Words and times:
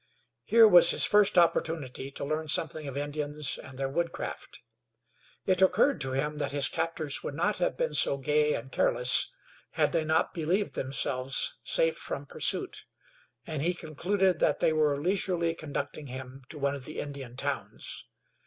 Here 0.45 0.67
was 0.67 0.89
his 0.89 1.05
first 1.05 1.37
opportunity 1.37 2.09
to 2.09 2.25
learn 2.25 2.47
something 2.47 2.87
of 2.87 2.97
Indians 2.97 3.59
and 3.59 3.77
their 3.77 3.87
woodcraft. 3.87 4.59
It 5.45 5.61
occurred 5.61 6.01
to 6.01 6.13
him 6.13 6.39
that 6.39 6.51
his 6.53 6.67
captors 6.69 7.21
would 7.21 7.35
not 7.35 7.59
have 7.59 7.77
been 7.77 7.93
so 7.93 8.17
gay 8.17 8.55
and 8.55 8.71
careless 8.71 9.31
had 9.73 9.91
they 9.91 10.03
not 10.03 10.33
believed 10.33 10.73
themselves 10.73 11.53
safe 11.63 11.97
from 11.97 12.25
pursuit, 12.25 12.85
and 13.45 13.61
he 13.61 13.75
concluded 13.75 14.39
they 14.39 14.73
were 14.73 14.99
leisurely 14.99 15.53
conducting 15.53 16.07
him 16.07 16.45
to 16.49 16.57
one 16.57 16.73
of 16.73 16.85
the 16.85 16.99
Indian 16.99 17.37
towns. 17.37 18.05